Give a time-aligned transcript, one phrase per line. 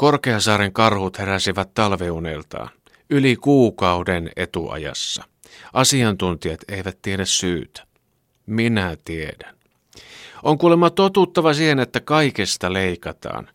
[0.00, 2.70] Korkeasaaren karhut heräsivät talveuneltaan
[3.10, 5.24] yli kuukauden etuajassa.
[5.72, 7.86] Asiantuntijat eivät tiedä syytä.
[8.46, 9.56] Minä tiedän.
[10.42, 13.48] On kuulemma totuttava siihen, että kaikesta leikataan.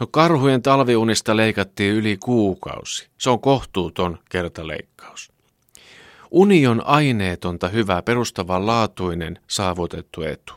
[0.00, 3.08] No karhujen talviunista leikattiin yli kuukausi.
[3.18, 5.32] Se on kohtuuton kertaleikkaus.
[6.30, 10.54] Uni on aineetonta, hyvää, perustavanlaatuinen, saavutettu etu.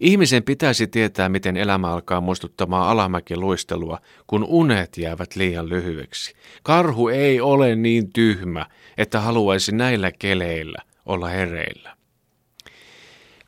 [0.00, 6.34] Ihmisen pitäisi tietää, miten elämä alkaa muistuttamaan alamäkiluistelua, kun unet jäävät liian lyhyeksi.
[6.62, 8.66] Karhu ei ole niin tyhmä,
[8.98, 11.96] että haluaisi näillä keleillä olla hereillä.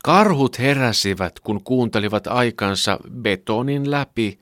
[0.03, 4.39] Karhut heräsivät, kun kuuntelivat aikansa betonin läpi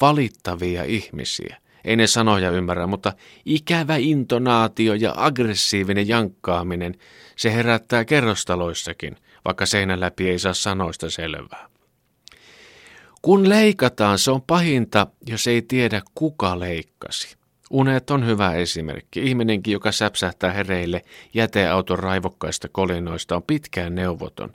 [0.00, 1.56] valittavia ihmisiä.
[1.84, 3.12] Ei ne sanoja ymmärrä, mutta
[3.44, 6.94] ikävä intonaatio ja aggressiivinen jankkaaminen,
[7.36, 11.68] se herättää kerrostaloissakin, vaikka seinän läpi ei saa sanoista selvää.
[13.22, 17.36] Kun leikataan, se on pahinta, jos ei tiedä kuka leikkasi.
[17.70, 19.20] Unet on hyvä esimerkki.
[19.20, 24.52] Ihminenkin, joka säpsähtää hereille jäteauton raivokkaista kolinoista, on pitkään neuvoton.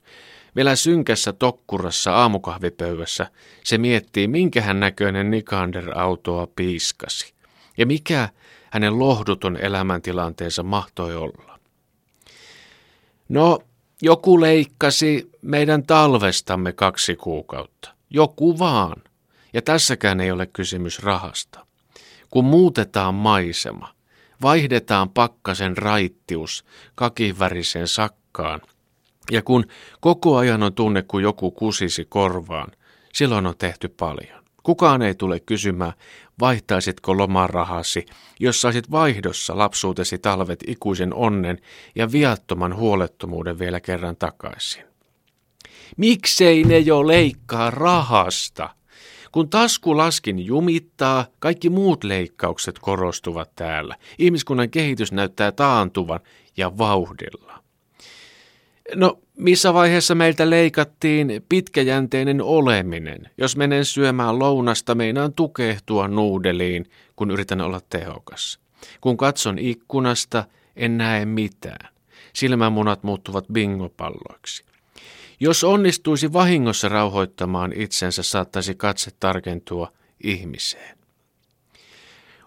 [0.56, 3.28] Vielä synkässä tokkurassa aamukahvipöydässä
[3.64, 7.34] se miettii, minkähän näköinen Nikander-autoa piiskasi.
[7.78, 8.30] Ja mikä
[8.72, 11.60] hänen lohduton elämäntilanteensa mahtoi olla.
[13.30, 13.60] No,
[14.02, 17.94] joku leikkasi meidän talvestamme kaksi kuukautta.
[18.10, 19.04] Joku vaan.
[19.54, 21.66] Ja tässäkään ei ole kysymys rahasta.
[22.30, 23.94] Kun muutetaan maisema,
[24.42, 28.62] vaihdetaan pakkasen raittius kakiväriseen sakkaan–
[29.32, 29.66] ja kun
[30.00, 32.72] koko ajan on tunne, kun joku kusisi korvaan,
[33.14, 34.44] silloin on tehty paljon.
[34.68, 35.94] Kukaan ei tule kysymään,
[36.40, 38.06] vaihtaisitko lomarahasi,
[38.40, 41.58] jos saisit vaihdossa lapsuutesi talvet ikuisen onnen
[41.96, 44.84] ja viattoman huolettomuuden vielä kerran takaisin.
[45.98, 48.70] Miksei ne jo leikkaa rahasta?
[49.32, 53.96] Kun taskulaskin jumittaa, kaikki muut leikkaukset korostuvat täällä.
[54.20, 56.20] Ihmiskunnan kehitys näyttää taantuvan
[56.58, 57.64] ja vauhdilla.
[58.96, 63.30] No, missä vaiheessa meiltä leikattiin pitkäjänteinen oleminen?
[63.38, 66.86] Jos menen syömään lounasta, meinaan tukehtua nuudeliin,
[67.16, 68.60] kun yritän olla tehokas.
[69.02, 70.44] Kun katson ikkunasta,
[70.76, 71.90] en näe mitään.
[72.34, 74.64] Silmämunat muuttuvat bingopalloiksi.
[75.40, 79.92] Jos onnistuisi vahingossa rauhoittamaan itsensä, saattaisi katse tarkentua
[80.24, 80.98] ihmiseen.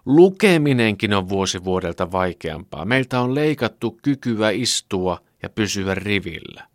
[0.06, 2.84] Lukeminenkin on vuosi vuodelta vaikeampaa.
[2.84, 6.66] Meiltä on leikattu kykyä istua ja pysyä rivillä.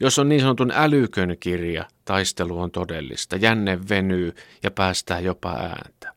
[0.00, 6.14] Jos on niin sanotun älykön kirja, taistelu on todellista, jänne venyy ja päästää jopa ääntä.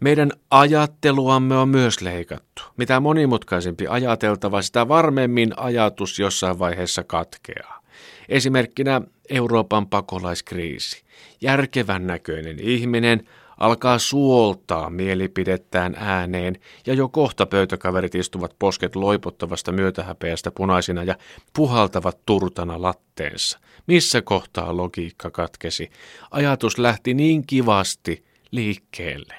[0.00, 2.62] Meidän ajatteluamme on myös leikattu.
[2.76, 7.80] Mitä monimutkaisempi ajateltava, sitä varmemmin ajatus jossain vaiheessa katkeaa.
[8.28, 11.02] Esimerkkinä Euroopan pakolaiskriisi.
[11.40, 20.50] Järkevän näköinen ihminen alkaa suoltaa mielipidettään ääneen ja jo kohta pöytäkaverit istuvat posket loipottavasta myötähäpeästä
[20.50, 21.14] punaisina ja
[21.52, 23.58] puhaltavat turtana latteensa.
[23.86, 25.90] Missä kohtaa logiikka katkesi?
[26.30, 29.34] Ajatus lähti niin kivasti liikkeelle.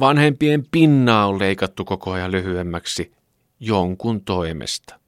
[0.00, 3.12] Vanhempien pinnaa on leikattu koko ajan lyhyemmäksi
[3.60, 5.00] jonkun toimesta.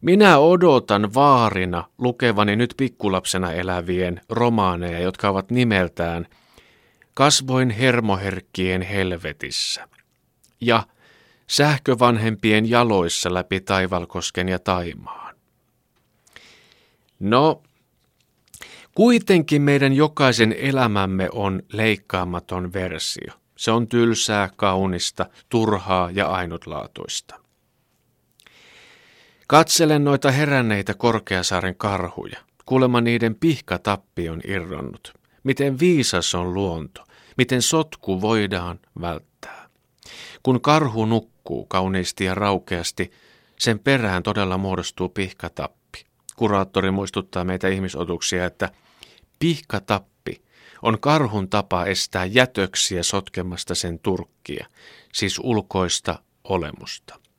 [0.00, 6.26] Minä odotan vaarina lukevani nyt pikkulapsena elävien romaaneja, jotka ovat nimeltään–
[7.14, 9.88] Kasvoin hermoherkkien helvetissä.
[10.60, 10.82] Ja
[11.46, 15.36] sähkövanhempien jaloissa läpi Taivalkosken ja Taimaan.
[17.20, 17.62] No,
[18.94, 23.32] kuitenkin meidän jokaisen elämämme on leikkaamaton versio.
[23.56, 27.40] Se on tylsää, kaunista, turhaa ja ainutlaatuista.
[29.50, 32.38] Katselen noita heränneitä Korkeasaaren karhuja.
[32.66, 35.14] Kuulemma niiden pihkatappi on irronnut.
[35.42, 37.04] Miten viisas on luonto,
[37.36, 39.68] miten sotku voidaan välttää.
[40.42, 43.10] Kun karhu nukkuu kauniisti ja raukeasti,
[43.58, 46.06] sen perään todella muodostuu pihkatappi.
[46.36, 48.70] Kuraattori muistuttaa meitä ihmisotuksia, että
[49.38, 50.42] pihkatappi
[50.82, 54.66] on karhun tapa estää jätöksiä sotkemasta sen turkkia,
[55.12, 57.29] siis ulkoista olemusta.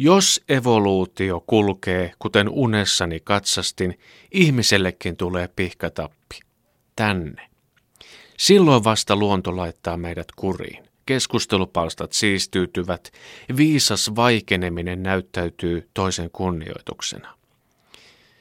[0.00, 3.98] Jos evoluutio kulkee, kuten unessani katsastin,
[4.32, 6.40] ihmisellekin tulee pihkatappi.
[6.96, 7.48] Tänne.
[8.36, 10.84] Silloin vasta luonto laittaa meidät kuriin.
[11.06, 13.12] Keskustelupalstat siistyytyvät,
[13.56, 17.34] viisas vaikeneminen näyttäytyy toisen kunnioituksena.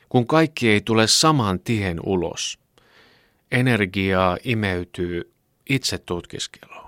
[0.09, 2.59] Kun kaikki ei tule saman tien ulos,
[3.51, 5.33] energiaa imeytyy
[5.69, 6.86] itse tutkiskelua.